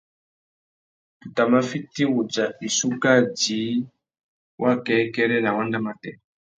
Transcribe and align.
Tu 1.21 1.27
tà 1.35 1.43
mà 1.51 1.59
fiti 1.69 2.03
wudja 2.13 2.45
wissú 2.59 2.87
kā 3.03 3.13
djï 3.37 3.59
wakêkêrê 4.61 5.37
nà 5.41 5.51
wanda 5.57 5.79
matê. 5.85 6.11